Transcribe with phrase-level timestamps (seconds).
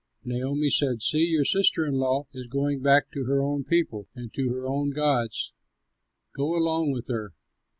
[0.25, 4.33] Naomi said, "See, your sister in law is going back to her own people and
[4.33, 5.53] to her own gods;
[6.33, 7.35] go along with her!"